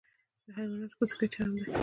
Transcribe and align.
د 0.45 0.45
حیواناتو 0.57 0.97
پوستکی 0.99 1.27
چرم 1.33 1.51
دی 1.59 1.63